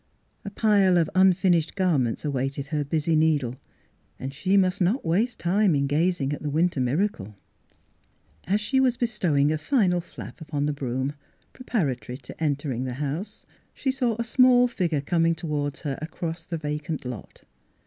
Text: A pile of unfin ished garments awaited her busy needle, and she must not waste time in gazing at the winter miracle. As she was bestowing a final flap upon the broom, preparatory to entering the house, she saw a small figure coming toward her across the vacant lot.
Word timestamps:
A 0.43 0.49
pile 0.49 0.97
of 0.97 1.11
unfin 1.13 1.55
ished 1.55 1.75
garments 1.75 2.25
awaited 2.25 2.69
her 2.69 2.83
busy 2.83 3.15
needle, 3.15 3.57
and 4.17 4.33
she 4.33 4.57
must 4.57 4.81
not 4.81 5.05
waste 5.05 5.37
time 5.37 5.75
in 5.75 5.85
gazing 5.85 6.33
at 6.33 6.41
the 6.41 6.49
winter 6.49 6.79
miracle. 6.79 7.35
As 8.45 8.59
she 8.59 8.79
was 8.79 8.97
bestowing 8.97 9.51
a 9.51 9.59
final 9.59 10.01
flap 10.01 10.41
upon 10.41 10.65
the 10.65 10.73
broom, 10.73 11.13
preparatory 11.53 12.17
to 12.17 12.43
entering 12.43 12.85
the 12.85 12.95
house, 12.95 13.45
she 13.75 13.91
saw 13.91 14.15
a 14.17 14.23
small 14.23 14.67
figure 14.67 15.01
coming 15.01 15.35
toward 15.35 15.77
her 15.85 15.99
across 16.01 16.45
the 16.45 16.57
vacant 16.57 17.05
lot. 17.05 17.43